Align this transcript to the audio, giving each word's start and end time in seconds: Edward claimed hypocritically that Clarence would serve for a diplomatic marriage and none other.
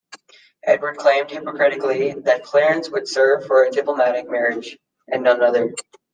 Edward 0.63 0.97
claimed 0.97 1.29
hypocritically 1.29 2.13
that 2.21 2.43
Clarence 2.43 2.89
would 2.89 3.07
serve 3.07 3.45
for 3.45 3.65
a 3.65 3.69
diplomatic 3.69 4.27
marriage 4.27 4.79
and 5.07 5.21
none 5.21 5.43
other. 5.43 5.75